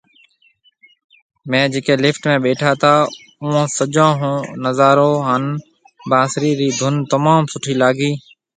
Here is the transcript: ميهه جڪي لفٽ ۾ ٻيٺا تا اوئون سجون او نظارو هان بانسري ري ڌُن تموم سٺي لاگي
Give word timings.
ميهه 1.49 1.71
جڪي 1.73 1.93
لفٽ 2.03 2.23
۾ 2.31 2.33
ٻيٺا 2.43 2.71
تا 2.81 2.93
اوئون 3.41 3.65
سجون 3.77 4.13
او 4.27 4.33
نظارو 4.65 5.11
هان 5.27 5.43
بانسري 6.09 6.51
ري 6.59 6.69
ڌُن 6.79 6.95
تموم 7.11 7.41
سٺي 7.53 7.73
لاگي 7.81 8.11